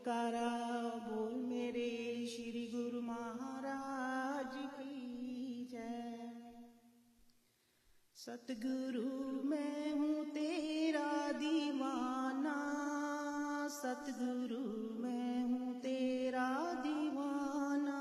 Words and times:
जयकारा, 0.00 0.48
बोल 1.08 1.34
मेरे 1.34 2.26
श्री 2.26 2.72
गुरु 2.74 3.00
महाराज 3.02 4.52
की 4.56 5.68
जय। 5.72 6.32
सतगुरु, 8.14 9.04
मैं 9.48 9.98
हूँ 9.98 10.24
तेरा 10.24 11.32
दीवाना। 11.32 12.56
सतगुरु, 13.68 14.64
मैं 15.02 15.44
हूँ 15.44 15.80
तेरा 15.80 16.74
दीवाना। 16.74 18.00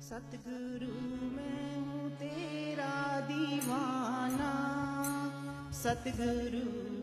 सतगुरु, 0.00 0.92
मैं 1.26 1.76
हूँ 1.80 2.10
तेरा 2.10 3.20
दीवाना। 3.20 4.52
सतगुरु 5.72 6.95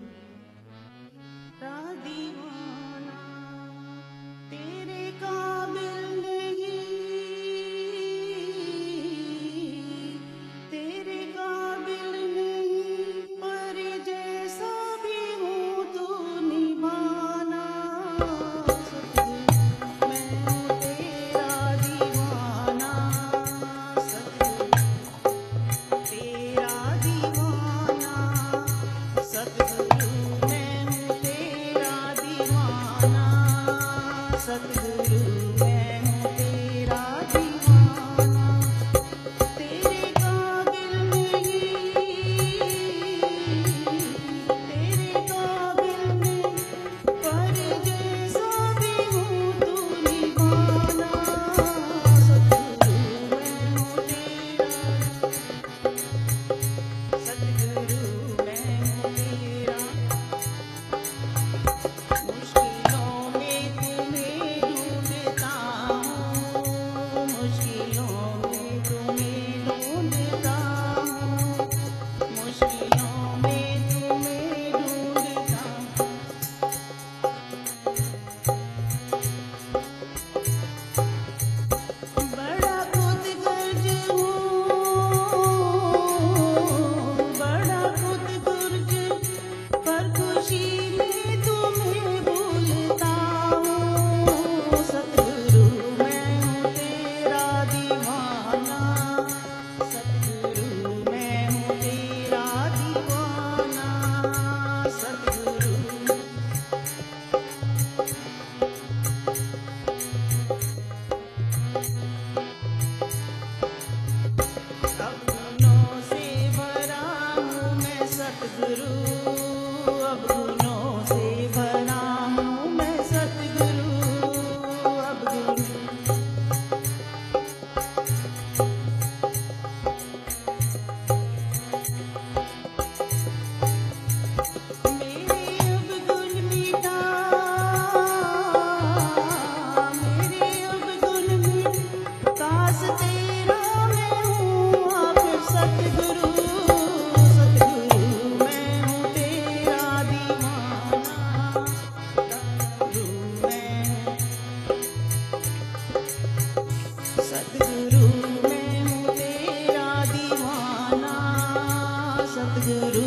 Sadhguru 162.63 163.02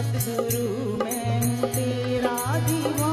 सतगुरु 0.00 1.04
मैं 1.04 1.72
तेरा 1.72 2.36
दीवाना। 2.58 3.09